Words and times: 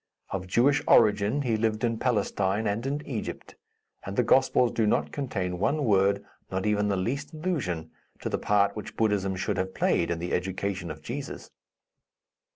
Of 0.31 0.47
Jewish 0.47 0.81
origin, 0.87 1.43
he 1.43 1.55
lived 1.57 1.83
in 1.83 1.99
Palestine 1.99 2.65
and 2.65 2.87
in 2.87 3.05
Egypt; 3.05 3.53
and 4.03 4.15
the 4.15 4.23
Gospels 4.23 4.71
do 4.71 4.87
not 4.87 5.11
contain 5.11 5.59
one 5.59 5.85
word, 5.85 6.25
not 6.49 6.65
even 6.65 6.87
the 6.87 6.97
least 6.97 7.33
allusion, 7.35 7.91
to 8.21 8.27
the 8.27 8.39
part 8.39 8.75
which 8.75 8.97
Buddhism 8.97 9.35
should 9.35 9.57
have 9.57 9.75
played 9.75 10.09
in 10.09 10.17
the 10.17 10.33
education 10.33 10.89
of 10.89 11.03
Jesus. 11.03 11.51